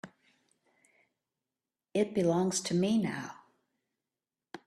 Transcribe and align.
It 1.93 2.15
belongs 2.15 2.59
to 2.61 2.73
me 2.73 2.97
now. 2.97 3.35